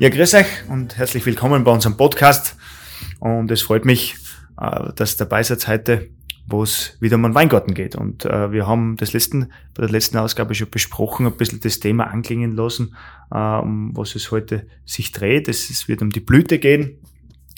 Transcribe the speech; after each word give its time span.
Ja, 0.00 0.10
grüß 0.10 0.34
euch 0.34 0.46
und 0.68 0.96
herzlich 0.96 1.26
willkommen 1.26 1.64
bei 1.64 1.72
unserem 1.72 1.96
Podcast. 1.96 2.56
Und 3.18 3.50
es 3.50 3.62
freut 3.62 3.84
mich, 3.84 4.14
äh, 4.56 4.92
dass 4.94 5.14
ihr 5.14 5.18
dabei 5.18 5.42
seid 5.42 5.66
heute, 5.66 6.10
wo 6.46 6.62
es 6.62 6.96
wieder 7.00 7.16
um 7.16 7.24
den 7.24 7.34
Weingarten 7.34 7.74
geht. 7.74 7.96
Und 7.96 8.24
äh, 8.24 8.52
wir 8.52 8.68
haben 8.68 8.96
das 8.96 9.12
letzten, 9.12 9.50
bei 9.74 9.82
der 9.82 9.90
letzten 9.90 10.16
Ausgabe 10.18 10.54
schon 10.54 10.70
besprochen, 10.70 11.26
ein 11.26 11.36
bisschen 11.36 11.58
das 11.58 11.80
Thema 11.80 12.04
anklingen 12.04 12.54
lassen, 12.54 12.94
äh, 13.32 13.38
um 13.38 13.90
was 13.96 14.14
es 14.14 14.30
heute 14.30 14.68
sich 14.84 15.10
dreht. 15.10 15.48
Es, 15.48 15.88
wird 15.88 16.00
um 16.00 16.10
die 16.10 16.20
Blüte 16.20 16.60
gehen. 16.60 16.98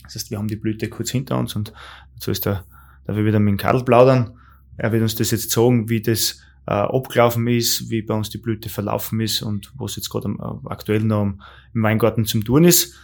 Das 0.03 0.15
heißt, 0.15 0.31
wir 0.31 0.39
haben 0.39 0.47
die 0.47 0.55
Blüte 0.55 0.89
kurz 0.89 1.11
hinter 1.11 1.37
uns 1.37 1.55
und 1.55 1.73
dazu 2.15 2.31
ist 2.31 2.47
da 2.47 2.63
wir 3.05 3.23
wieder 3.23 3.39
mit 3.39 3.51
dem 3.51 3.57
Karl 3.57 3.85
plaudern. 3.85 4.31
Er 4.77 4.91
wird 4.91 5.03
uns 5.03 5.13
das 5.13 5.29
jetzt 5.29 5.51
sagen, 5.51 5.89
wie 5.89 6.01
das 6.01 6.41
äh, 6.67 6.73
abgelaufen 6.73 7.47
ist, 7.47 7.89
wie 7.89 8.01
bei 8.01 8.13
uns 8.13 8.29
die 8.29 8.37
Blüte 8.37 8.69
verlaufen 8.69 9.19
ist 9.19 9.41
und 9.41 9.71
was 9.77 9.95
jetzt 9.95 10.09
gerade 10.09 10.29
äh, 10.29 10.67
aktuell 10.69 11.01
noch 11.01 11.33
im 11.73 11.83
Weingarten 11.83 12.25
zum 12.25 12.43
tun 12.43 12.63
ist. 12.63 12.95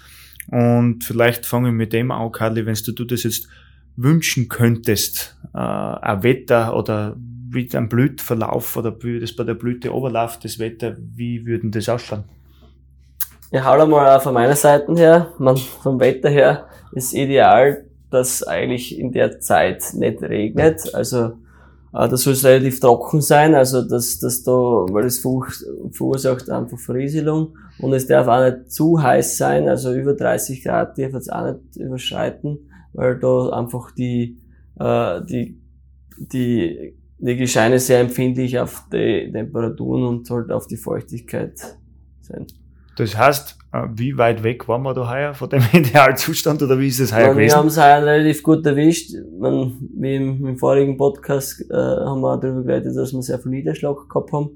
Und 0.50 1.04
vielleicht 1.04 1.46
fange 1.46 1.70
ich 1.70 1.76
mit 1.76 1.94
dem 1.94 2.12
an, 2.12 2.32
Karli, 2.32 2.66
wenn 2.66 2.76
du 2.76 3.04
das 3.06 3.24
jetzt 3.24 3.48
wünschen 3.96 4.48
könntest, 4.48 5.38
äh, 5.54 5.58
ein 5.58 6.24
Wetter 6.24 6.76
oder 6.76 7.16
wie 7.50 7.70
ein 7.76 7.90
Blütverlauf 7.90 8.78
oder 8.78 8.96
wie 9.04 9.20
das 9.20 9.36
bei 9.36 9.44
der 9.44 9.56
Blüte 9.56 9.94
oberläuft, 9.94 10.44
das 10.44 10.60
Wetter, 10.60 10.96
wie 11.16 11.46
würden 11.46 11.72
das 11.72 11.90
ausschauen? 11.90 12.24
Ja, 13.52 13.64
hallo 13.64 13.88
mal 13.88 14.16
auch 14.16 14.22
von 14.22 14.34
meiner 14.34 14.56
Seite 14.56 14.94
her. 14.96 15.34
Man, 15.40 15.58
vom 15.58 16.00
Wetter 16.00 16.30
her 16.30 16.68
ist 16.92 17.14
ideal, 17.14 17.86
dass 18.10 18.44
eigentlich 18.44 19.00
in 19.00 19.12
der 19.12 19.40
Zeit 19.40 19.84
nicht 19.94 20.22
regnet. 20.22 20.94
Also 20.94 21.38
das 22.06 22.22
soll 22.22 22.36
relativ 22.36 22.80
trocken 22.80 23.22
sein, 23.22 23.56
also 23.56 23.82
dass 23.82 24.20
das 24.20 24.44
da, 24.44 24.52
weil 24.52 25.06
es 25.06 25.20
verursacht, 25.20 25.66
verursacht 25.92 26.50
einfach 26.50 26.78
Verrieselung 26.78 27.58
und 27.80 27.94
es 27.94 28.06
darf 28.06 28.28
auch 28.28 28.44
nicht 28.44 28.72
zu 28.72 29.02
heiß 29.02 29.38
sein, 29.38 29.68
also 29.68 29.94
über 29.94 30.14
30 30.14 30.64
Grad 30.64 31.00
darf 31.00 31.14
es 31.14 31.30
auch 31.30 31.54
nicht 31.54 31.78
überschreiten, 31.78 32.60
weil 32.94 33.18
da 33.20 33.50
einfach 33.50 33.92
die 33.92 34.38
äh, 34.80 35.22
die 35.26 35.60
die 36.18 36.94
die 37.20 37.36
Gescheine 37.36 37.80
sehr 37.80 38.02
empfindlich 38.02 38.60
auf 38.60 38.84
die 38.92 39.32
Temperaturen 39.32 40.04
und 40.04 40.30
halt 40.30 40.52
auf 40.52 40.68
die 40.68 40.78
Feuchtigkeit 40.78 41.78
sein. 42.22 42.46
Das 42.98 43.16
heißt, 43.16 43.58
äh, 43.74 43.84
wie 43.96 44.18
weit 44.18 44.44
weg 44.44 44.68
waren 44.68 44.82
wir 44.82 44.94
da 44.94 45.10
heuer 45.10 45.34
von 45.34 45.50
dem 45.50 45.62
Idealzustand 45.74 46.62
oder 46.64 46.80
wie 46.80 46.88
ist 46.88 47.00
es 47.00 47.14
heuer 47.14 47.28
Man, 47.28 47.38
wir 47.38 47.44
gewesen? 47.44 47.58
haben 47.58 47.68
es 47.68 47.78
heuer 47.78 48.04
relativ 48.04 48.44
gut 48.44 48.66
erwischt. 48.66 49.12
Man, 49.40 49.78
wie 49.96 50.16
im, 50.16 50.46
im 50.46 50.58
vorigen 50.58 50.98
Podcast 50.98 51.64
äh, 51.70 51.74
haben 51.76 52.22
wir 52.22 52.34
auch 52.34 52.40
darüber 52.40 52.64
geredet, 52.64 52.98
dass 52.98 53.14
wir 53.14 53.22
sehr 53.22 53.40
viel 53.40 53.52
Niederschlag 53.52 54.10
gehabt 54.10 54.32
haben. 54.34 54.50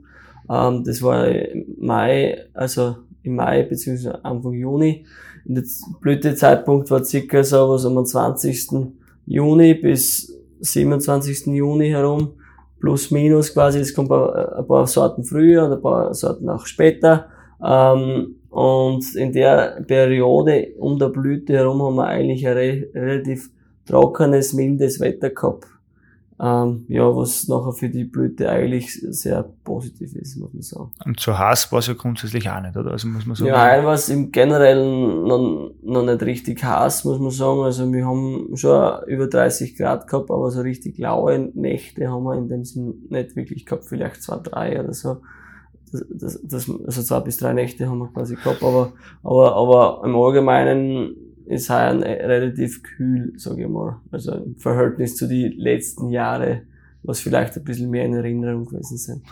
Ähm, 0.50 0.84
das 0.84 1.02
war 1.04 1.28
im 1.28 1.66
Mai, 1.80 2.46
also 2.54 2.98
im 3.22 3.36
Mai 3.36 3.64
beziehungsweise 3.64 4.26
Anfang 4.26 4.54
Juni. 4.54 5.06
In 5.46 5.56
der 5.56 5.64
Blütezeitpunkt 6.02 6.90
war 6.90 7.04
circa 7.04 7.44
so 7.44 7.70
was 7.70 7.86
um 7.86 7.96
den 7.96 8.06
20. 8.06 8.70
Juni 9.28 9.76
bis 9.76 10.36
27. 10.62 11.48
Juni 11.48 11.90
herum. 11.90 12.34
Plus 12.80 13.12
minus 13.12 13.54
quasi. 13.54 13.80
Es 13.80 13.94
kommt 13.94 14.12
ein 14.12 14.20
ein 14.20 14.68
paar 14.68 14.88
Sorten 14.88 15.24
früher 15.24 15.66
und 15.66 15.74
ein 15.74 15.82
paar 15.82 16.14
Sorten 16.16 16.50
auch 16.50 16.66
später. 16.66 17.28
Ähm, 17.64 18.38
und 18.52 19.16
in 19.16 19.32
der 19.32 19.82
Periode 19.88 20.74
um 20.78 21.00
der 21.00 21.08
Blüte 21.08 21.54
herum 21.54 21.82
haben 21.82 21.96
wir 21.96 22.08
eigentlich 22.08 22.46
ein 22.46 22.54
re 22.54 22.88
relativ 22.94 23.50
trockenes, 23.88 24.52
mildes 24.52 25.00
Wetter 25.00 25.30
gehabt. 25.30 25.68
Ähm, 26.38 26.86
ja, 26.90 27.04
was 27.16 27.48
nachher 27.48 27.72
für 27.72 27.88
die 27.88 28.04
Blüte 28.04 28.50
eigentlich 28.50 28.92
sehr 28.94 29.48
positiv 29.64 30.16
ist, 30.16 30.36
muss 30.38 30.52
man 30.52 30.64
sagen. 30.64 30.92
Und 31.06 31.20
so 31.20 31.38
heiß 31.38 31.72
war 31.72 31.80
es 31.80 31.88
ja 31.88 31.94
grundsätzlich 31.94 32.50
auch 32.50 32.60
nicht, 32.60 32.76
oder? 32.76 32.92
Also 32.92 33.08
muss 33.08 33.26
man 33.26 33.36
sagen. 33.38 33.50
Ja, 33.50 33.62
heil 33.62 33.86
war 33.86 33.94
es 33.94 34.10
im 34.10 34.34
Generellen 34.34 35.24
noch, 35.24 35.72
noch 35.84 36.04
nicht 36.04 36.22
richtig 36.24 36.62
heiß, 36.62 37.06
muss 37.06 37.20
man 37.20 37.32
sagen. 37.32 37.62
Also 37.62 37.90
wir 37.94 38.06
haben 38.06 38.50
schon 38.56 39.08
über 39.08 39.28
30 39.28 39.78
Grad 39.78 40.08
gehabt, 40.08 40.30
aber 40.30 40.52
so 40.52 40.60
richtig 40.60 40.98
laue 40.98 41.52
Nächte 41.54 42.10
haben 42.10 42.24
wir 42.24 42.36
in 42.36 42.50
dem 42.50 42.66
Sinn 42.66 43.06
nicht 43.10 43.36
wirklich 43.38 43.66
gehabt, 43.66 43.86
vielleicht 43.86 44.22
zwei, 44.24 44.38
drei 44.38 44.78
oder 44.84 44.94
so. 44.94 45.22
Das, 45.92 46.06
das, 46.10 46.40
das, 46.44 46.70
also 46.86 47.02
zwei 47.04 47.20
bis 47.20 47.38
drei 47.38 47.54
Nächte 47.54 47.90
haben 47.90 48.00
wir 48.00 48.08
quasi 48.08 48.36
gehabt, 48.36 48.64
aber, 48.64 48.94
aber, 49.24 49.56
aber 49.56 50.02
im 50.06 50.16
Allgemeinen 50.16 51.16
ist 51.46 51.70
heuer 51.70 52.00
relativ 52.02 52.82
kühl, 52.84 53.34
sage 53.38 53.64
ich 53.64 53.70
mal. 53.70 53.98
Also 54.12 54.34
im 54.34 54.56
Verhältnis 54.56 55.16
zu 55.16 55.28
die 55.28 55.48
letzten 55.50 56.10
Jahre, 56.10 56.62
was 57.04 57.20
vielleicht 57.20 57.58
ein 57.58 57.64
bisschen 57.64 57.90
mehr 57.90 58.06
in 58.06 58.14
Erinnerung 58.14 58.66
gewesen 58.66 58.98
sind. 58.98 59.24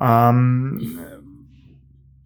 Ähm, 0.00 0.98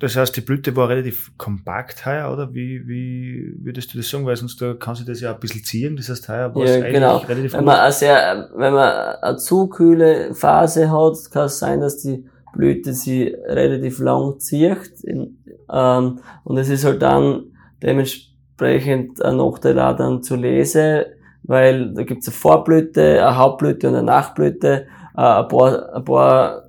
das 0.01 0.17
heißt, 0.17 0.35
die 0.35 0.41
Blüte 0.41 0.75
war 0.77 0.89
relativ 0.89 1.31
kompakt 1.37 2.07
heuer, 2.07 2.33
oder? 2.33 2.55
Wie, 2.55 2.89
wie 2.89 3.55
würdest 3.63 3.93
du 3.93 3.99
das 3.99 4.09
sagen? 4.09 4.25
Weil 4.25 4.35
sonst 4.37 4.61
da 4.61 4.73
kann 4.73 4.95
sich 4.95 5.05
das 5.05 5.21
ja 5.21 5.35
ein 5.35 5.39
bisschen 5.39 5.63
ziehen. 5.63 5.95
Das 5.95 6.09
heißt, 6.09 6.27
heuer 6.29 6.55
war 6.55 6.65
es 6.65 6.71
Ja, 6.71 6.77
eigentlich 6.77 6.95
genau. 6.95 7.17
relativ 7.19 7.53
Wenn 7.53 7.65
man 7.65 7.79
eine 7.79 7.93
sehr, 7.93 8.51
wenn 8.57 8.73
man 8.73 8.89
eine 9.21 9.37
zu 9.37 9.67
kühle 9.69 10.35
Phase 10.35 10.91
hat, 10.91 11.31
kann 11.31 11.45
es 11.45 11.59
sein, 11.59 11.81
dass 11.83 11.99
die 11.99 12.25
Blüte 12.53 12.93
sie 12.93 13.35
relativ 13.47 13.99
lang 13.99 14.39
zieht. 14.39 14.93
Ähm, 15.07 16.19
und 16.45 16.59
es 16.59 16.69
ist 16.69 16.85
halt 16.85 17.03
dann 17.03 17.45
dementsprechend 17.83 19.23
ein 19.23 19.37
Nachteil 19.37 19.79
auch 19.79 19.97
dann 19.97 20.23
zu 20.23 20.37
lesen, 20.37 21.05
weil 21.43 21.95
da 21.95 22.03
gibt's 22.03 22.29
eine 22.29 22.35
Vorblüte, 22.35 23.25
eine 23.25 23.37
Hauptblüte 23.37 23.89
und 23.89 23.95
eine 23.95 24.05
Nachblüte, 24.05 24.87
äh, 25.17 25.21
ein 25.21 25.49
paar, 25.49 25.95
ein 25.95 26.05
paar 26.05 26.65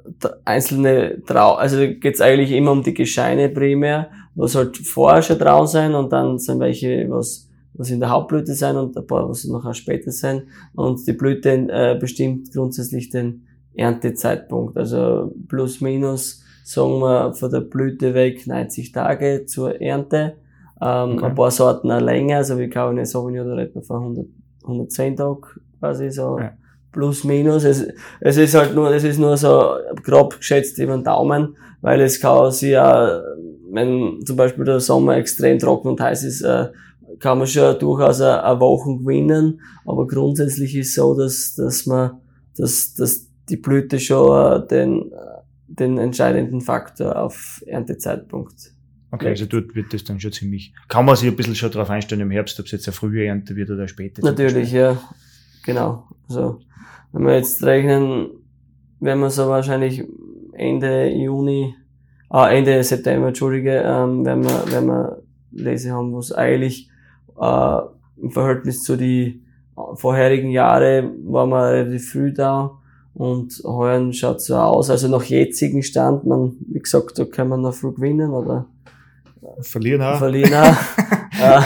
einzelne 0.45 1.21
Trau, 1.25 1.55
also 1.55 1.77
da 1.77 1.87
geht's 1.87 2.21
eigentlich 2.21 2.51
immer 2.51 2.71
um 2.71 2.83
die 2.83 2.93
Gescheine 2.93 3.49
primär, 3.49 4.09
was 4.35 4.55
halt 4.55 4.77
vorher 4.77 5.21
schon 5.21 5.39
drauf 5.39 5.67
sein 5.67 5.93
und 5.93 6.13
dann 6.13 6.37
sind 6.39 6.59
welche, 6.59 7.09
was 7.09 7.49
was 7.73 7.89
in 7.89 7.99
der 7.99 8.09
Hauptblüte 8.09 8.53
sein 8.53 8.75
und 8.75 8.97
ein 8.97 9.07
paar, 9.07 9.29
was 9.29 9.45
nachher 9.45 9.73
später 9.73 10.11
sein. 10.11 10.43
Und 10.75 11.05
die 11.07 11.13
Blüte 11.13 11.51
äh, 11.51 11.97
bestimmt 11.99 12.51
grundsätzlich 12.51 13.09
den 13.09 13.47
Erntezeitpunkt. 13.75 14.77
Also 14.77 15.33
plus 15.47 15.81
minus, 15.81 16.43
sagen 16.63 16.99
wir, 16.99 17.33
von 17.33 17.51
der 17.51 17.61
Blüte 17.61 18.13
weg 18.13 18.45
90 18.47 18.91
Tage 18.91 19.45
zur 19.45 19.81
Ernte. 19.81 20.35
Ähm, 20.81 21.11
Okay. 21.13 21.25
Ein 21.25 21.35
paar 21.35 21.51
Sorten 21.51 21.91
auch 21.91 22.01
länger, 22.01 22.37
also 22.37 22.57
wie 22.57 22.69
Cabernet 22.69 23.07
Sauvignon, 23.07 23.47
da 23.47 23.53
redet 23.53 23.75
man 23.75 23.83
von 23.83 23.97
100, 23.97 24.25
110 24.63 25.15
Tagen 25.15 25.41
quasi 25.79 26.09
so. 26.09 26.39
Ja. 26.39 26.53
Plus 26.91 27.23
minus. 27.23 27.63
Es, 27.63 27.87
es 28.19 28.37
ist 28.37 28.53
halt 28.53 28.75
nur, 28.75 28.91
es 28.91 29.03
ist 29.03 29.17
nur 29.17 29.37
so 29.37 29.75
grob 30.03 30.37
geschätzt 30.37 30.77
über 30.77 30.93
den 30.93 31.05
Daumen, 31.05 31.55
weil 31.81 32.01
es 32.01 32.19
kann 32.19 32.51
sich 32.51 32.71
ja, 32.71 33.21
wenn 33.71 34.19
zum 34.25 34.35
Beispiel 34.35 34.65
der 34.65 34.81
Sommer 34.81 35.15
extrem 35.15 35.57
trocken 35.57 35.87
und 35.87 36.01
heiß 36.01 36.23
ist, 36.23 36.41
äh, 36.41 36.67
kann 37.19 37.37
man 37.37 37.47
schon 37.47 37.79
durchaus 37.79 38.19
eine, 38.19 38.43
eine 38.43 38.59
Woche 38.59 38.97
gewinnen, 38.97 39.61
aber 39.85 40.05
grundsätzlich 40.07 40.75
ist 40.75 40.95
so, 40.95 41.15
dass, 41.15 41.55
dass 41.55 41.85
man, 41.85 42.19
dass, 42.57 42.93
dass 42.95 43.30
die 43.49 43.57
Blüte 43.57 43.99
schon 43.99 44.61
äh, 44.61 44.67
den, 44.67 45.11
äh, 45.11 45.15
den 45.67 45.97
entscheidenden 45.97 46.61
Faktor 46.61 47.15
auf 47.21 47.63
Erntezeitpunkt. 47.65 48.73
Okay, 49.11 49.27
also 49.27 49.45
dort 49.45 49.75
wird 49.75 49.93
das 49.93 50.05
dann 50.05 50.19
schon 50.19 50.31
ziemlich, 50.31 50.73
kann 50.87 51.05
man 51.05 51.17
sich 51.17 51.27
ein 51.27 51.35
bisschen 51.35 51.55
schon 51.55 51.71
darauf 51.71 51.89
einstellen 51.89 52.21
im 52.21 52.31
Herbst, 52.31 52.59
ob 52.59 52.65
es 52.65 52.71
jetzt 52.71 52.87
eine 52.87 52.93
frühe 52.93 53.25
Ernte 53.25 53.55
wird 53.57 53.69
oder 53.69 53.79
eine 53.79 53.87
späte. 53.89 54.21
Natürlich, 54.21 54.71
ja, 54.71 54.97
genau. 55.65 56.07
Also, 56.29 56.59
wenn 57.11 57.25
wir 57.25 57.35
jetzt 57.35 57.61
rechnen, 57.63 58.29
werden 59.01 59.19
wir 59.19 59.29
so 59.29 59.49
wahrscheinlich 59.49 60.03
Ende 60.53 61.09
Juni, 61.09 61.75
ah, 62.29 62.49
Ende 62.49 62.81
September, 62.83 63.27
Entschuldige, 63.27 63.83
ähm, 63.85 64.25
wenn 64.25 64.43
wir, 64.45 64.63
wenn 64.67 64.85
wir 64.85 65.21
Lese 65.51 65.91
haben, 65.91 66.13
was 66.13 66.31
eigentlich 66.31 66.89
äh, 67.37 67.77
im 68.21 68.31
Verhältnis 68.31 68.83
zu 68.83 68.95
die 68.95 69.43
vorherigen 69.95 70.51
Jahre 70.51 71.11
waren 71.23 71.49
wir 71.49 71.71
relativ 71.71 72.11
früh 72.11 72.33
da 72.33 72.80
und 73.13 73.61
heuer 73.63 74.11
schaut 74.13 74.41
so 74.41 74.55
aus, 74.55 74.89
also 74.89 75.07
nach 75.07 75.23
jetzigem 75.23 75.81
Stand, 75.81 76.25
man, 76.25 76.53
wie 76.67 76.79
gesagt, 76.79 77.19
da 77.19 77.25
kann 77.25 77.49
man 77.49 77.61
noch 77.61 77.73
früh 77.73 77.93
gewinnen, 77.93 78.31
oder 78.31 78.67
Verlieren 79.61 80.01
auch. 80.01 80.19
verlieren 80.19 80.53
auch. 80.53 80.77
äh, 81.41 81.61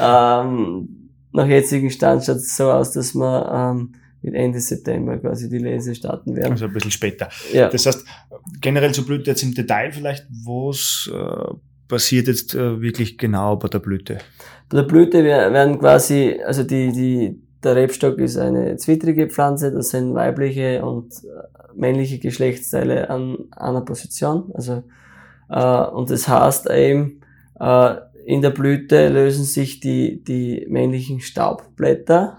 ähm, 0.00 1.10
nach 1.32 1.46
jetzigem 1.46 1.90
Stand 1.90 2.24
schaut 2.24 2.36
es 2.36 2.56
so 2.56 2.70
aus, 2.70 2.92
dass 2.92 3.14
wir 3.14 3.50
ähm, 3.52 3.94
mit 4.22 4.34
Ende 4.34 4.60
September 4.60 5.16
quasi 5.18 5.48
die 5.48 5.58
Lese 5.58 5.94
starten 5.94 6.34
werden. 6.36 6.52
Also 6.52 6.66
ein 6.66 6.72
bisschen 6.72 6.90
später. 6.90 7.28
Ja. 7.52 7.68
Das 7.68 7.86
heißt, 7.86 8.04
generell 8.60 8.92
so 8.92 9.04
blöd 9.04 9.26
jetzt 9.26 9.42
im 9.42 9.54
Detail 9.54 9.92
vielleicht, 9.92 10.26
was 10.44 11.10
äh, 11.12 11.54
passiert 11.88 12.26
jetzt 12.26 12.54
äh, 12.54 12.80
wirklich 12.80 13.16
genau 13.16 13.56
bei 13.56 13.68
der 13.68 13.78
Blüte? 13.78 14.18
Bei 14.68 14.78
der 14.78 14.84
Blüte 14.84 15.24
werden 15.24 15.78
quasi, 15.78 16.38
also 16.44 16.62
die, 16.62 16.92
die, 16.92 17.42
der 17.62 17.76
Rebstock 17.76 18.18
ist 18.18 18.36
eine 18.36 18.76
zwittrige 18.76 19.28
Pflanze, 19.28 19.72
das 19.72 19.90
sind 19.90 20.14
weibliche 20.14 20.84
und 20.84 21.12
äh, 21.24 21.72
männliche 21.74 22.18
Geschlechtsteile 22.18 23.10
an 23.10 23.38
einer 23.50 23.80
Position. 23.80 24.50
Also, 24.54 24.82
äh, 25.48 25.86
und 25.86 26.10
das 26.10 26.28
heißt 26.28 26.70
eben, 26.70 27.20
äh, 27.58 27.96
in 28.24 28.42
der 28.42 28.50
Blüte 28.50 29.08
lösen 29.08 29.44
sich 29.44 29.80
die, 29.80 30.22
die 30.22 30.66
männlichen 30.68 31.20
Staubblätter 31.20 32.38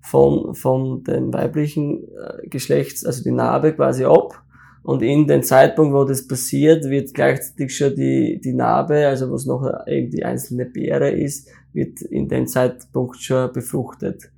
von, 0.00 0.54
von 0.54 1.02
den 1.02 1.32
weiblichen 1.32 2.04
äh, 2.04 2.46
Geschlechts, 2.48 3.04
also 3.04 3.22
die 3.22 3.32
Narbe 3.32 3.72
quasi 3.74 4.04
ab. 4.04 4.40
Und 4.82 5.02
in 5.02 5.26
den 5.26 5.42
Zeitpunkt, 5.42 5.94
wo 5.94 6.04
das 6.04 6.28
passiert, 6.28 6.84
wird 6.84 7.14
gleichzeitig 7.14 7.74
schon 7.74 7.96
die, 7.96 8.38
die 8.42 8.52
Narbe, 8.52 9.06
also 9.08 9.32
was 9.32 9.46
noch 9.46 9.66
eben 9.86 10.10
die 10.10 10.24
einzelne 10.24 10.66
Beere 10.66 11.10
ist, 11.10 11.48
wird 11.72 12.02
in 12.02 12.28
dem 12.28 12.46
Zeitpunkt 12.46 13.16
schon 13.16 13.50
befruchtet. 13.52 14.30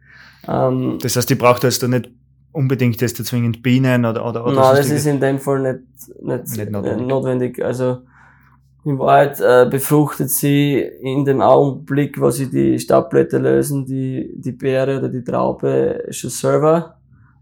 Ähm, 0.49 0.99
das 1.01 1.17
heißt, 1.17 1.29
die 1.29 1.35
braucht 1.35 1.65
jetzt 1.65 1.83
da 1.83 1.89
nicht 1.89 2.11
unbedingt 2.53 3.01
jetzt 3.01 3.25
zwingend 3.25 3.63
Bienen 3.63 4.05
oder 4.05 4.27
oder, 4.27 4.47
oder 4.47 4.55
Nein, 4.55 4.77
das 4.77 4.91
ist 4.91 5.07
in 5.07 5.21
dem 5.21 5.39
Fall 5.39 5.61
nicht, 5.61 6.23
nicht, 6.23 6.57
nicht 6.57 6.71
notwendig. 6.71 7.07
notwendig. 7.07 7.65
Also 7.65 7.99
in 8.85 8.99
Wahrheit 8.99 9.41
äh, 9.41 9.67
befruchtet 9.69 10.31
sie 10.31 10.79
in 10.79 11.25
dem 11.25 11.41
Augenblick, 11.41 12.21
wo 12.21 12.31
sie 12.31 12.49
die 12.49 12.79
Staubblätter 12.79 13.41
lösen, 13.41 13.85
die, 13.85 14.33
die 14.37 14.53
Beere 14.53 14.99
oder 14.99 15.09
die 15.09 15.25
Traube 15.25 16.07
schon 16.11 16.31
selber. 16.31 16.97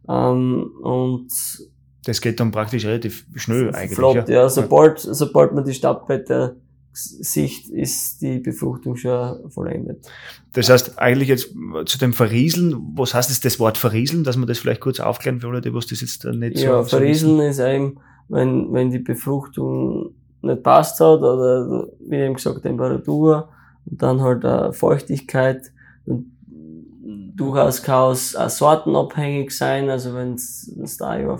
Ähm, 0.08 0.70
und 0.82 1.28
das 2.06 2.20
geht 2.20 2.40
dann 2.40 2.50
praktisch 2.50 2.86
relativ 2.86 3.26
schnell 3.34 3.74
eigentlich. 3.74 3.94
Flott, 3.94 4.28
ja. 4.28 4.42
ja. 4.42 4.48
Sobald, 4.48 4.98
sobald 4.98 5.52
man 5.52 5.64
die 5.64 5.74
Staubblätter 5.74 6.56
sieht, 6.94 7.68
ist 7.68 8.22
die 8.22 8.38
Befruchtung 8.38 8.96
schon 8.96 9.50
vollendet. 9.50 10.06
Das 10.52 10.68
heißt, 10.68 10.98
eigentlich 10.98 11.28
jetzt 11.28 11.54
zu 11.86 11.98
dem 11.98 12.12
Verrieseln, 12.12 12.76
was 12.94 13.14
heißt 13.14 13.30
das, 13.30 13.40
das 13.40 13.58
Wort 13.58 13.76
Verrieseln, 13.78 14.24
dass 14.24 14.36
man 14.36 14.46
das 14.46 14.58
vielleicht 14.58 14.80
kurz 14.80 15.00
aufklären 15.00 15.40
für 15.40 15.48
Leute, 15.48 15.74
was 15.74 15.86
das 15.86 16.00
jetzt 16.00 16.24
nicht 16.24 16.58
ja, 16.58 16.70
so 16.70 16.76
Ja, 16.76 16.84
Verrieseln 16.84 17.40
ist 17.40 17.58
eben, 17.58 17.98
wenn, 18.28 18.72
wenn 18.72 18.90
die 18.90 19.00
Befruchtung 19.00 20.14
nicht 20.42 20.62
passt 20.62 21.00
hat 21.00 21.20
oder 21.20 21.88
wie 22.00 22.16
eben 22.16 22.34
gesagt 22.34 22.62
Temperatur 22.62 23.48
und 23.86 24.02
dann 24.02 24.20
halt 24.20 24.76
Feuchtigkeit 24.76 25.72
und 26.06 26.32
durchaus 27.36 27.82
kann 27.82 28.12
es 28.12 28.36
auch 28.36 28.48
sortenabhängig 28.48 29.50
sein, 29.50 29.90
also 29.90 30.14
wenn 30.14 30.34
es 30.34 30.96
da 30.98 31.18
ja 31.18 31.36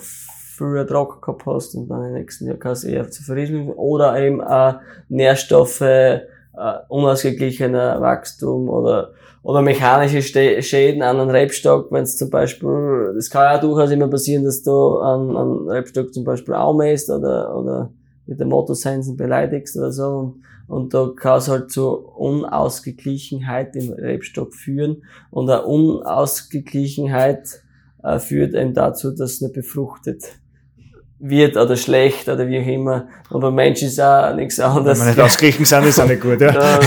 früher 0.57 0.87
trocken 0.87 1.21
gehabt 1.21 1.47
hast 1.47 1.75
und 1.75 1.89
dann 1.89 2.05
im 2.05 2.13
nächsten 2.15 2.47
Jahr 2.47 2.57
kann 2.57 2.73
es 2.73 2.85
eher 2.85 3.11
zu 3.11 3.23
verrieseln 3.23 3.71
oder 3.71 4.19
eben 4.21 4.41
auch 4.41 4.77
Nährstoffe, 5.09 5.81
äh, 5.81 6.21
unausgeglichener 6.89 8.01
Wachstum 8.01 8.69
oder 8.69 9.13
oder 9.45 9.61
mechanische 9.61 10.23
Schäden 10.63 11.03
an 11.03 11.21
einem 11.21 11.29
Rebstock, 11.29 11.93
wenn 11.93 12.05
es 12.05 12.17
zum 12.17 12.31
Beispiel, 12.31 13.13
das 13.15 13.29
kann 13.29 13.43
ja 13.43 13.59
durchaus 13.59 13.91
immer 13.91 14.09
passieren, 14.09 14.43
dass 14.43 14.63
du 14.63 14.97
an, 14.97 15.37
an 15.37 15.69
Rebstock 15.69 16.15
zum 16.15 16.25
Beispiel 16.25 16.55
aumäst 16.55 17.11
oder, 17.11 17.55
oder 17.55 17.91
mit 18.27 18.41
der 18.41 18.47
Motorsensen 18.47 19.19
beleidigst 19.19 19.77
oder 19.77 19.93
so. 19.93 20.09
Und, 20.09 20.43
und 20.67 20.95
da 20.95 21.13
kann 21.15 21.39
es 21.39 21.49
halt 21.49 21.71
zu 21.71 21.91
Unausgeglichenheit 21.91 23.77
im 23.77 23.93
Rebstock 23.93 24.55
führen. 24.55 25.03
Und 25.31 25.51
eine 25.51 25.65
Unausgeglichenheit 25.65 27.63
äh, 28.03 28.19
führt 28.19 28.55
eben 28.55 28.73
dazu, 28.73 29.11
dass 29.11 29.33
es 29.33 29.41
nicht 29.43 29.53
befruchtet 29.53 30.25
wird 31.27 31.57
oder 31.57 31.77
schlecht 31.77 32.29
oder 32.29 32.47
wie 32.47 32.61
auch 32.61 32.67
immer. 32.67 33.09
Beim 33.31 33.55
Mensch 33.55 33.83
ist 33.83 34.01
auch 34.01 34.35
nichts 34.35 34.61
anderes. 34.61 34.99
Wenn 34.99 35.07
man 35.07 35.15
nicht 35.15 35.25
ausgeglichen 35.25 35.65
sind, 35.65 35.87
ist 35.87 35.99
auch 35.99 36.07
nicht 36.07 36.21
gut, 36.21 36.41
ja. 36.41 36.53
da, 36.53 36.81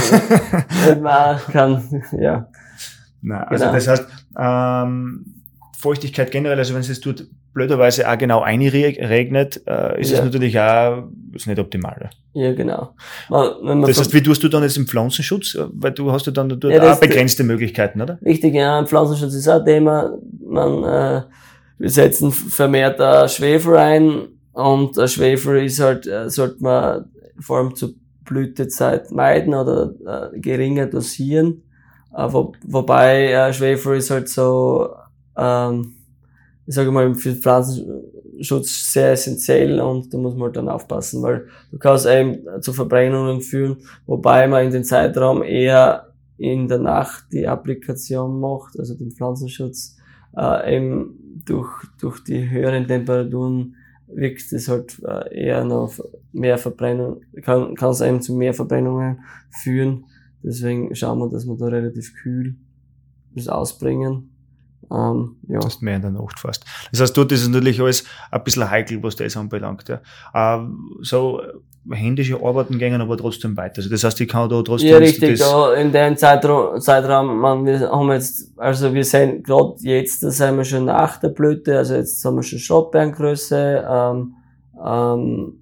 man 1.00 1.38
kann, 1.52 2.02
ja. 2.18 2.48
Nein, 3.20 3.44
also 3.48 3.64
genau. 3.64 3.74
das 3.74 3.88
heißt, 3.88 4.06
ähm, 4.38 5.24
Feuchtigkeit 5.76 6.30
generell, 6.30 6.58
also 6.58 6.74
wenn 6.74 6.80
es 6.80 6.88
jetzt 6.88 7.02
tut, 7.02 7.26
blöderweise 7.52 8.08
auch 8.08 8.16
genau 8.16 8.40
einregnet, 8.42 9.60
äh, 9.66 10.00
ist 10.00 10.12
ja. 10.12 10.18
es 10.18 10.24
natürlich 10.24 10.58
auch 10.58 11.08
ist 11.34 11.46
nicht 11.46 11.58
optimal. 11.58 12.10
Ja, 12.32 12.52
genau. 12.54 12.94
Man, 13.28 13.82
das 13.82 13.98
heißt, 13.98 14.14
wie 14.14 14.22
tust 14.22 14.42
du 14.42 14.48
dann 14.48 14.62
jetzt 14.62 14.76
im 14.76 14.86
Pflanzenschutz? 14.86 15.58
Weil 15.72 15.92
du 15.92 16.12
hast 16.12 16.26
ja 16.26 16.32
dann 16.32 16.48
dort 16.48 16.64
ja, 16.64 16.92
auch 16.92 17.00
begrenzte 17.00 17.42
Möglichkeiten, 17.42 18.00
oder? 18.00 18.18
Richtig, 18.24 18.54
ja. 18.54 18.84
Pflanzenschutz 18.84 19.34
ist 19.34 19.48
auch 19.48 19.58
ein 19.60 19.64
Thema. 19.64 20.16
Man, 20.46 20.84
äh, 20.84 21.22
wir 21.78 21.90
setzen 21.90 22.32
vermehrt 22.32 23.00
äh, 23.00 23.28
Schwefel 23.28 23.76
ein 23.76 24.28
und 24.52 24.98
äh, 24.98 25.08
Schwefel 25.08 25.64
ist 25.64 25.80
halt, 25.80 26.06
äh, 26.06 26.28
sollte 26.28 26.62
man 26.62 27.10
vor 27.40 27.58
allem 27.58 27.74
zur 27.74 27.94
Blütezeit 28.24 29.10
meiden 29.10 29.54
oder 29.54 30.32
äh, 30.34 30.38
geringer 30.40 30.86
dosieren. 30.86 31.62
Äh, 32.14 32.26
wo, 32.30 32.52
wobei 32.66 33.32
äh, 33.32 33.52
Schwefel 33.52 33.96
ist 33.96 34.10
halt 34.10 34.28
so 34.28 34.88
ähm, 35.36 35.94
ich 36.68 36.74
sage 36.74 36.90
mal, 36.90 37.14
für 37.14 37.34
Pflanzenschutz 37.34 38.92
sehr 38.92 39.12
essentiell 39.12 39.80
und 39.80 40.12
da 40.12 40.18
muss 40.18 40.34
man 40.34 40.44
halt 40.44 40.56
dann 40.56 40.68
aufpassen, 40.68 41.22
weil 41.22 41.46
du 41.70 41.78
kannst 41.78 42.04
eben 42.06 42.40
zu 42.60 42.74
Verbrennungen 42.74 43.40
führen, 43.40 43.78
wobei 44.04 44.46
man 44.46 44.66
in 44.66 44.72
den 44.72 44.84
Zeitraum 44.84 45.42
eher 45.42 46.12
in 46.36 46.68
der 46.68 46.78
Nacht 46.78 47.24
die 47.32 47.48
Applikation 47.48 48.38
macht, 48.38 48.78
also 48.78 48.94
den 48.94 49.12
Pflanzenschutz, 49.12 49.96
äh, 50.38 50.76
eben 50.76 51.42
durch, 51.44 51.70
durch 52.00 52.22
die 52.24 52.48
höheren 52.48 52.86
Temperaturen 52.86 53.76
wirkt 54.06 54.52
es 54.52 54.68
halt 54.68 55.00
äh, 55.04 55.46
eher 55.46 55.64
noch 55.64 55.92
mehr 56.32 56.58
Verbrennung, 56.58 57.20
kann, 57.42 57.74
kann 57.74 57.90
es 57.90 58.00
eben 58.00 58.22
zu 58.22 58.34
mehr 58.34 58.54
Verbrennungen 58.54 59.20
führen. 59.50 60.04
Deswegen 60.42 60.94
schauen 60.94 61.18
wir, 61.18 61.28
dass 61.28 61.46
wir 61.46 61.56
da 61.56 61.66
relativ 61.66 62.14
kühl 62.14 62.56
das 63.34 63.48
ausbringen. 63.48 64.30
Ähm, 64.90 65.36
ja. 65.48 65.58
Das 65.58 65.74
ist 65.74 65.82
mehr 65.82 65.96
in 65.96 66.02
der 66.02 66.10
Nacht 66.12 66.38
fast. 66.38 66.64
Das 66.90 67.00
heißt, 67.00 67.16
dort 67.16 67.32
ist 67.32 67.42
es 67.42 67.48
natürlich 67.48 67.80
alles 67.80 68.04
ein 68.30 68.42
bisschen 68.44 68.70
heikel, 68.70 69.02
was 69.02 69.16
das 69.16 69.36
anbelangt. 69.36 69.88
Ja. 69.88 70.00
Ähm, 70.34 70.96
so 71.02 71.42
händische 71.90 72.42
Arbeiten 72.42 72.78
gehen 72.78 73.00
aber 73.00 73.16
trotzdem 73.16 73.56
weiter. 73.56 73.78
Also 73.78 73.90
das 73.90 74.04
heißt, 74.04 74.20
ich 74.20 74.28
kann 74.28 74.48
da 74.48 74.62
trotzdem... 74.62 74.90
Ja, 74.90 74.98
richtig. 74.98 75.38
Da 75.38 75.74
in 75.74 75.92
dem 75.92 76.16
Zeitraum, 76.16 76.80
Zeitraum 76.80 77.38
man, 77.38 77.64
wir 77.64 77.90
haben 77.90 78.10
jetzt, 78.12 78.52
also 78.56 78.92
wir 78.92 79.04
sind 79.04 79.44
gerade 79.44 79.74
jetzt, 79.80 80.22
da 80.22 80.30
sind 80.30 80.56
wir 80.56 80.64
schon 80.64 80.86
nach 80.86 81.18
der 81.18 81.28
Blüte, 81.28 81.78
also 81.78 81.94
jetzt 81.94 82.24
haben 82.24 82.36
wir 82.36 82.42
schon 82.42 82.58
Schrottbeerengröße, 82.58 83.84
ähm, 83.88 84.34
ähm, 84.84 85.54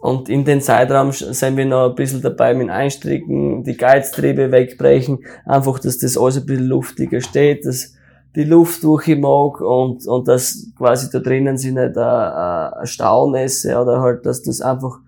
und 0.00 0.28
in 0.28 0.44
den 0.44 0.60
Zeitraum 0.60 1.10
sind 1.10 1.56
wir 1.56 1.66
noch 1.66 1.90
ein 1.90 1.94
bisschen 1.96 2.22
dabei 2.22 2.54
mit 2.54 2.70
Einstricken, 2.70 3.64
die 3.64 3.76
Geiztriebe 3.76 4.52
wegbrechen, 4.52 5.18
einfach, 5.44 5.80
dass 5.80 5.98
das 5.98 6.16
alles 6.16 6.36
ein 6.36 6.46
bisschen 6.46 6.66
luftiger 6.66 7.20
steht, 7.20 7.66
dass 7.66 7.94
die 8.36 8.44
Luft 8.44 8.84
durch 8.84 9.08
ich 9.08 9.18
mag 9.18 9.60
und, 9.60 10.06
und 10.06 10.28
dass 10.28 10.68
quasi 10.76 11.10
da 11.10 11.18
drinnen 11.18 11.58
sie 11.58 11.72
nicht 11.72 11.96
ein 11.96 12.86
Staunässe 12.86 13.76
oder 13.76 14.00
halt, 14.00 14.24
dass 14.24 14.42
das 14.42 14.60
einfach 14.60 15.00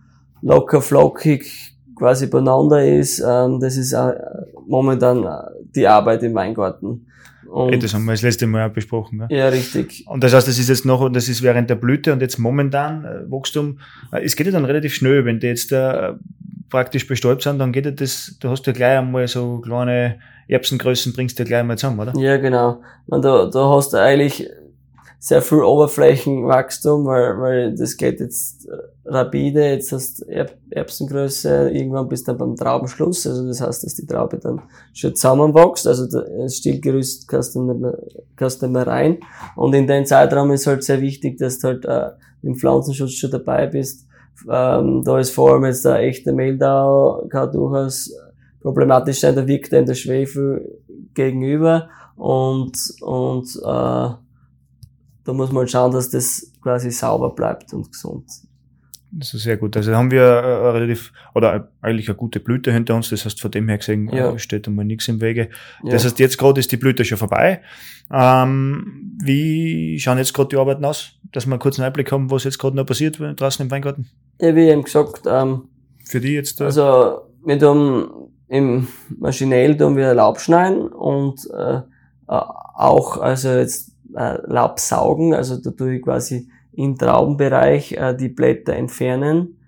locker 0.43 0.81
flockig 0.81 1.75
quasi 1.97 2.27
beieinander 2.27 2.85
ist. 2.85 3.21
Ähm, 3.21 3.61
das 3.61 3.77
ist 3.77 3.95
momentan 4.67 5.27
die 5.75 5.87
Arbeit 5.87 6.23
im 6.23 6.35
Weingarten. 6.35 7.07
Und 7.51 7.83
das 7.83 7.95
haben 7.95 8.05
wir 8.05 8.13
das 8.13 8.23
letzte 8.23 8.47
Mal 8.47 8.69
auch 8.69 8.73
besprochen. 8.73 9.19
Ne? 9.19 9.27
Ja, 9.31 9.49
richtig. 9.49 10.05
Und 10.07 10.23
das 10.23 10.33
heißt, 10.33 10.47
das 10.47 10.59
ist 10.59 10.69
jetzt 10.69 10.87
noch, 10.87 11.01
und 11.01 11.15
das 11.15 11.29
ist 11.29 11.43
während 11.43 11.69
der 11.69 11.75
Blüte 11.75 12.13
und 12.13 12.23
jetzt 12.23 12.39
momentan 12.39 13.05
äh, 13.05 13.31
Wachstum. 13.31 13.81
Äh, 14.13 14.25
es 14.25 14.37
geht 14.37 14.47
ja 14.47 14.53
dann 14.53 14.65
relativ 14.65 14.95
schnell, 14.95 15.25
wenn 15.25 15.41
die 15.41 15.49
jetzt 15.49 15.73
äh, 15.73 16.13
praktisch 16.69 17.09
bestäubt 17.09 17.43
sind, 17.43 17.59
dann 17.59 17.73
geht 17.73 17.87
ja 17.87 17.91
das, 17.91 18.37
du 18.39 18.49
hast 18.49 18.67
ja 18.69 18.73
gleich 18.73 18.99
einmal 18.99 19.27
so 19.27 19.59
kleine 19.59 20.21
Erbsengrößen 20.47 21.13
bringst 21.13 21.39
du 21.39 21.45
gleich 21.45 21.65
mal 21.65 21.77
zusammen, 21.77 21.99
oder? 21.99 22.17
Ja, 22.17 22.37
genau. 22.37 22.81
Und 23.07 23.25
da, 23.25 23.47
da 23.47 23.69
hast 23.71 23.93
du 23.93 23.97
eigentlich 23.97 24.49
sehr 25.19 25.43
viel 25.43 25.63
Oberflächenwachstum, 25.63 27.05
weil, 27.05 27.39
weil 27.41 27.75
das 27.75 27.97
geht 27.97 28.21
jetzt 28.21 28.69
rapide, 29.11 29.71
jetzt 29.71 29.93
hast 29.93 30.23
Erb 30.29 30.57
Erbsengröße, 30.71 31.71
irgendwann 31.71 32.09
bist 32.09 32.29
du 32.29 32.33
dann 32.33 32.39
beim 32.39 32.57
Traubenschluss, 32.57 33.27
also 33.27 33.47
das 33.47 33.61
heißt, 33.61 33.85
dass 33.85 33.95
die 33.95 34.07
Traube 34.07 34.39
dann 34.39 34.63
schon 34.93 35.15
zusammenwächst, 35.15 35.87
also 35.87 36.07
das 36.07 36.57
Stillgerüst 36.57 37.27
kannst 37.27 37.55
du 37.55 37.63
nicht 37.63 37.81
mehr, 37.81 37.99
nicht 38.39 38.63
mehr 38.63 38.87
rein. 38.87 39.19
Und 39.57 39.75
in 39.75 39.87
dem 39.87 40.07
Zeitraum 40.07 40.53
ist 40.53 40.67
halt 40.67 40.85
sehr 40.85 41.01
wichtig, 41.01 41.39
dass 41.39 41.59
du 41.59 41.69
halt 41.69 41.85
äh, 41.85 42.11
im 42.43 42.55
Pflanzenschutz 42.55 43.13
schon 43.13 43.31
dabei 43.31 43.67
bist. 43.67 44.07
Ähm, 44.49 45.03
da 45.05 45.19
ist 45.19 45.31
vor 45.31 45.53
allem 45.53 45.65
jetzt 45.65 45.85
der 45.85 45.99
echte 45.99 46.33
Mehltau, 46.33 47.27
kann 47.29 47.53
durchaus 47.53 48.13
problematisch 48.63 49.21
sein, 49.21 49.35
da 49.35 49.47
wirkt 49.47 49.73
dann 49.73 49.87
der 49.87 49.95
Schwefel 49.95 50.79
gegenüber 51.15 51.89
und, 52.17 52.73
und 53.01 53.57
äh, 53.57 54.15
da 55.25 55.33
muss 55.33 55.51
man 55.51 55.61
halt 55.61 55.71
schauen, 55.71 55.93
dass 55.93 56.11
das 56.11 56.53
quasi 56.63 56.91
sauber 56.91 57.31
bleibt 57.31 57.73
und 57.73 57.91
gesund. 57.91 58.27
Das 59.13 59.35
ist 59.35 59.43
sehr 59.43 59.57
gut. 59.57 59.77
Also 59.77 59.95
haben 59.95 60.11
wir 60.11 60.23
äh, 60.23 60.71
relativ, 60.71 61.13
oder 61.35 61.69
eigentlich 61.83 62.09
eine 62.09 62.17
gute 62.17 62.39
Blüte 62.39 62.73
hinter 62.73 62.95
uns. 62.95 63.11
Das 63.11 63.25
heißt, 63.25 63.41
von 63.41 63.51
dem 63.51 63.69
her 63.69 63.79
gesehen 63.79 64.09
ja. 64.13 64.33
Äh, 64.33 64.39
steht 64.39 64.69
einmal 64.69 64.85
nichts 64.85 65.09
im 65.09 65.21
Wege. 65.21 65.49
Ja. 65.83 65.91
Das 65.91 66.05
heißt, 66.05 66.19
jetzt 66.19 66.39
gerade 66.39 66.61
ist 66.61 66.71
die 66.71 66.77
Blüte 66.77 67.05
schon 67.05 67.19
vorbei. 67.19 67.61
Ähm, 68.13 69.17
wie 69.23 69.99
schauen 69.99 70.19
jetzt 70.19 70.33
gerade 70.33 70.51
die 70.51 70.57
Arbeiten 70.57 70.85
aus? 70.85 71.19
Dass 71.33 71.47
wir 71.47 71.53
einen 71.53 71.61
kurzen 71.61 71.83
Einblick 71.83 72.11
haben, 72.13 72.31
was 72.31 72.45
jetzt 72.45 72.59
gerade 72.59 72.77
noch 72.77 72.87
passiert 72.87 73.19
draußen 73.19 73.65
im 73.65 73.71
Weingarten? 73.71 74.09
Ja, 74.41 74.55
wie 74.55 74.69
eben 74.69 74.85
gesagt, 74.85 75.23
ähm, 75.27 75.65
für 76.05 76.21
die 76.21 76.35
jetzt? 76.35 76.61
Da? 76.61 76.67
Also 76.67 77.23
wir 77.45 77.59
tun 77.59 78.31
im 78.49 78.89
maschinell 79.19 79.77
tun 79.77 79.97
wir 79.97 80.13
Laub 80.13 80.41
schneiden 80.41 80.89
und 80.89 81.49
äh, 81.53 81.77
äh, 81.77 81.83
auch 82.29 83.19
also 83.19 83.51
jetzt 83.51 83.93
äh, 84.15 84.39
Laub 84.47 84.81
saugen, 84.81 85.35
also 85.35 85.57
da 85.57 85.71
tue 85.71 85.97
ich 85.97 86.03
quasi 86.03 86.49
im 86.73 86.97
Traubenbereich 86.97 87.93
äh, 87.93 88.15
die 88.17 88.29
Blätter 88.29 88.75
entfernen, 88.75 89.59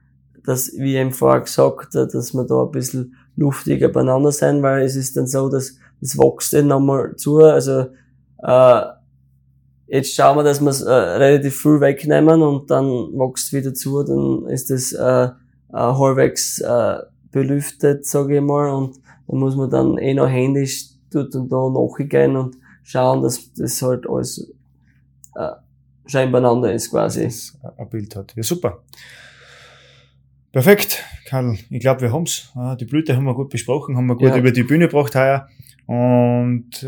dass, 0.44 0.72
wie 0.76 0.96
eben 0.96 1.12
vorher 1.12 1.42
gesagt, 1.42 1.94
äh, 1.94 2.06
dass 2.06 2.34
wir 2.34 2.44
da 2.44 2.64
ein 2.64 2.70
bisschen 2.70 3.14
luftiger 3.36 3.88
beieinander 3.88 4.32
sein, 4.32 4.62
weil 4.62 4.82
es 4.82 4.96
ist 4.96 5.16
dann 5.16 5.26
so, 5.26 5.48
dass 5.48 5.76
das 6.00 6.18
wächst 6.18 6.52
dann 6.52 6.66
nochmal 6.66 7.14
zu, 7.16 7.38
also 7.38 7.86
äh, 8.42 8.82
jetzt 9.86 10.14
schauen 10.14 10.36
wir, 10.36 10.42
dass 10.42 10.60
wir 10.60 10.70
es 10.70 10.82
äh, 10.82 10.92
relativ 10.92 11.60
früh 11.60 11.80
wegnehmen 11.80 12.42
und 12.42 12.70
dann 12.70 12.86
wächst 12.86 13.52
wieder 13.52 13.72
zu, 13.72 14.02
dann 14.02 14.46
ist 14.46 14.70
das 14.70 14.92
äh, 14.92 15.24
äh, 15.24 15.30
halbwegs 15.72 16.60
äh, 16.60 16.98
belüftet, 17.30 18.06
sage 18.06 18.36
ich 18.36 18.42
mal, 18.42 18.70
und 18.70 19.00
dann 19.28 19.38
muss 19.38 19.56
man 19.56 19.70
dann 19.70 19.98
eh 19.98 20.14
noch 20.14 20.28
händisch 20.28 20.88
tut 21.10 21.34
und 21.34 21.50
da 21.50 21.68
nachgehen 21.68 22.36
und 22.36 22.56
schauen, 22.82 23.22
dass 23.22 23.52
das 23.54 23.80
halt 23.80 24.08
alles 24.08 24.52
äh, 25.36 25.52
schön 26.06 26.32
beieinander 26.32 26.72
ist 26.72 26.90
quasi. 26.90 27.24
Das 27.24 27.58
ein 27.76 27.88
Bild 27.88 28.16
hat. 28.16 28.34
Ja, 28.36 28.42
super. 28.42 28.82
Perfekt, 30.52 31.02
Karl. 31.26 31.56
Ich 31.70 31.80
glaube, 31.80 32.02
wir 32.02 32.12
haben's. 32.12 32.52
Die 32.78 32.84
Blüte 32.84 33.16
haben 33.16 33.24
wir 33.24 33.34
gut 33.34 33.48
besprochen, 33.48 33.96
haben 33.96 34.06
wir 34.06 34.16
gut 34.16 34.30
ja. 34.30 34.36
über 34.36 34.52
die 34.52 34.64
Bühne 34.64 34.86
gebracht 34.86 35.14
heuer. 35.14 35.48
Und 35.86 36.82
äh, 36.82 36.86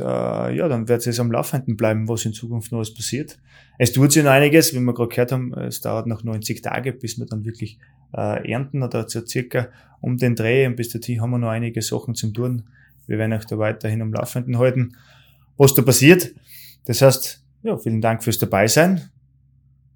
ja, 0.57 0.69
dann 0.69 0.89
wird 0.89 1.07
es 1.07 1.19
am 1.19 1.33
Laufenden 1.33 1.77
bleiben, 1.77 2.09
was 2.09 2.25
in 2.25 2.33
Zukunft 2.33 2.73
noch 2.73 2.79
alles 2.79 2.95
passiert. 2.95 3.39
Es 3.79 3.93
tut 3.93 4.13
sich 4.13 4.23
noch 4.23 4.31
einiges, 4.31 4.75
wie 4.75 4.81
wir 4.81 4.95
gerade 4.95 5.09
gehört 5.09 5.33
haben, 5.33 5.53
es 5.55 5.81
dauert 5.81 6.07
noch 6.07 6.23
90 6.23 6.63
Tage, 6.63 6.93
bis 6.93 7.19
wir 7.19 7.27
dann 7.27 7.45
wirklich 7.45 7.79
äh, 8.17 8.51
ernten 8.51 8.83
oder 8.83 9.09
so 9.09 9.25
circa 9.27 9.69
um 10.01 10.17
den 10.17 10.37
Dreh 10.37 10.67
und 10.67 10.77
bis 10.77 10.91
dahin 10.91 11.21
haben 11.21 11.31
wir 11.31 11.39
noch 11.39 11.49
einige 11.49 11.83
Sachen 11.83 12.15
zum 12.15 12.33
tun. 12.35 12.65
Wir 13.07 13.19
werden 13.19 13.33
euch 13.33 13.47
da 13.47 13.59
weiterhin 13.59 14.01
am 14.03 14.13
Laufenden 14.13 14.59
halten, 14.59 14.97
was 15.57 15.75
da 15.75 15.83
passiert. 15.83 16.33
Das 16.85 17.03
heißt, 17.03 17.44
ja, 17.65 17.77
vielen 17.79 18.01
Dank 18.01 18.23
fürs 18.23 18.39
Dabeisein. 18.39 19.01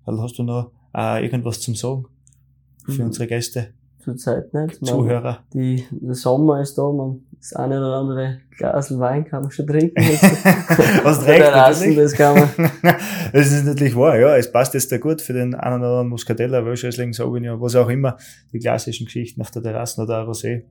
Hast 0.07 0.39
du 0.39 0.43
noch 0.43 0.73
äh, 0.97 1.23
irgendwas 1.23 1.61
zum 1.61 1.75
Sagen 1.75 2.07
für 2.87 3.03
mhm. 3.03 3.09
unsere 3.09 3.27
Gäste? 3.27 3.75
Zurzeit 3.99 4.55
nicht. 4.55 4.81
Man, 4.81 4.89
Zuhörer. 4.89 5.45
Die, 5.53 5.85
der 5.91 6.15
Sommer 6.15 6.63
ist 6.63 6.79
da, 6.79 6.91
man, 6.91 7.21
das 7.39 7.53
eine 7.53 7.79
oder 7.79 7.97
andere 7.97 8.41
Glas 8.57 8.99
Wein 8.99 9.27
kann 9.27 9.43
man 9.43 9.51
schon 9.51 9.67
trinken. 9.67 9.97
Was 11.03 11.23
trägt 11.23 11.47
Rassen, 11.47 11.95
das 11.95 12.15
kann 12.15 12.37
man. 12.37 12.71
das 13.35 13.53
ist 13.53 13.67
natürlich 13.67 13.95
wahr, 13.95 14.19
ja. 14.19 14.35
Es 14.35 14.51
passt 14.51 14.73
jetzt 14.73 14.91
da 14.91 14.97
gut 14.97 15.21
für 15.21 15.35
den 15.35 15.55
einen 15.55 15.81
oder 15.81 15.91
anderen 15.91 16.09
Muscatella, 16.09 16.65
Welschriesling, 16.65 17.13
Sauvignon, 17.13 17.61
was 17.61 17.77
auch 17.77 17.89
immer. 17.91 18.17
Die 18.53 18.61
klassischen 18.61 19.05
Geschichten 19.05 19.43
auf 19.43 19.51
der 19.51 19.63
Terrasse 19.63 20.01
oder 20.01 20.23
Rosé. 20.23 20.63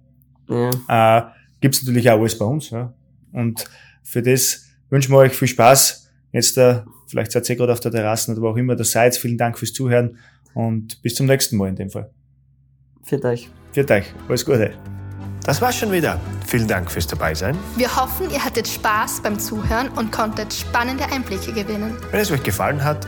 Ja. 0.49 1.19
Äh, 1.19 1.23
gibt's 1.61 1.83
natürlich 1.83 2.09
auch 2.09 2.19
alles 2.19 2.37
bei 2.39 2.45
uns, 2.45 2.71
ja. 2.71 2.91
Und 3.33 3.65
für 4.01 4.23
das 4.23 4.65
wünschen 4.89 5.11
wir 5.11 5.19
euch 5.19 5.33
viel 5.33 5.47
Spaß. 5.47 6.06
Jetzt, 6.31 6.57
äh, 6.57 6.81
vielleicht 7.07 7.31
seid 7.31 7.49
ihr 7.49 7.55
gerade 7.55 7.73
auf 7.73 7.79
der 7.79 7.91
Terrasse 7.91 8.31
oder 8.31 8.41
wo 8.41 8.49
auch 8.49 8.57
immer 8.57 8.75
das 8.75 8.91
seid. 8.91 9.15
Vielen 9.15 9.37
Dank 9.37 9.57
fürs 9.57 9.73
Zuhören 9.73 10.17
und 10.53 11.01
bis 11.01 11.15
zum 11.15 11.25
nächsten 11.25 11.57
Mal 11.57 11.69
in 11.69 11.75
dem 11.75 11.89
Fall. 11.89 12.09
Für 13.03 13.23
euch. 13.23 13.49
Für 13.71 13.89
euch. 13.89 14.05
Alles 14.27 14.45
Gute. 14.45 14.73
Das 15.45 15.61
war's 15.61 15.77
schon 15.77 15.93
wieder. 15.93 16.19
Vielen 16.45 16.67
Dank 16.67 16.91
fürs 16.91 17.07
Dabeisein. 17.07 17.57
Wir 17.77 17.95
hoffen, 17.95 18.29
ihr 18.31 18.43
hattet 18.43 18.67
Spaß 18.67 19.21
beim 19.21 19.39
Zuhören 19.39 19.87
und 19.89 20.11
konntet 20.11 20.53
spannende 20.53 21.05
Einblicke 21.05 21.53
gewinnen. 21.53 21.95
Wenn 22.11 22.19
es 22.19 22.29
euch 22.31 22.43
gefallen 22.43 22.83
hat, 22.83 23.07